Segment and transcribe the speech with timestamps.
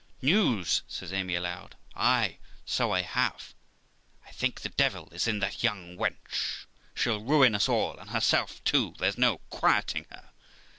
[0.19, 3.53] 'News', says Amy aloud; 'ay, so I have;
[4.25, 6.65] I think the d 1 is in that young wench.
[6.95, 10.31] She'll ruin us all and herself too; there's no quieting her.'